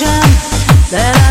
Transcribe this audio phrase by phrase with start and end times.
[0.00, 0.20] illusion
[0.90, 1.27] that I